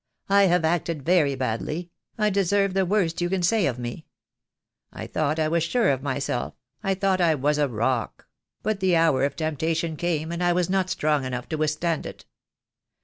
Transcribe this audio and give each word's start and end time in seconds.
I 0.29 0.45
have 0.45 0.65
acted 0.65 1.03
very 1.05 1.35
badly— 1.35 1.91
I 2.17 2.31
deserve 2.31 2.73
the 2.73 2.87
worst 2.87 3.21
you 3.21 3.29
can 3.29 3.43
say 3.43 3.67
of 3.67 3.77
me. 3.77 4.07
I 4.91 5.05
thought 5.05 5.37
I 5.37 5.47
was 5.47 5.61
sure 5.63 5.89
of 5.91 6.01
myself, 6.01 6.55
I 6.81 6.95
thought 6.95 7.21
I 7.21 7.35
was 7.35 7.59
rock; 7.59 8.25
but 8.63 8.79
the 8.79 8.95
hour 8.95 9.23
of 9.25 9.35
temptation 9.35 9.95
came, 9.95 10.31
and 10.31 10.43
I 10.43 10.53
was 10.53 10.71
not 10.71 10.89
strong 10.89 11.23
enough 11.23 11.47
to 11.49 11.55
withstand 11.57 12.07
it. 12.07 12.25